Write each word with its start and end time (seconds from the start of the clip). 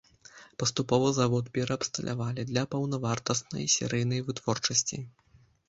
Паступова 0.61 1.11
завод 1.17 1.51
пераабсталявалі 1.57 2.47
для 2.53 2.63
паўнавартаснай 2.73 3.71
серыйнай 3.77 4.27
вытворчасці. 4.33 4.97